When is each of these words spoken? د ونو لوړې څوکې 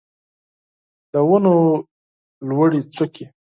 د 1.11 1.15
ونو 1.29 1.55
لوړې 2.47 2.81
څوکې 2.95 3.25